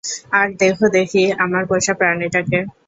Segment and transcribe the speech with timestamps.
[0.31, 2.59] আরে দেখো দেখি, আমার পোষাপ্রাণীটাকে।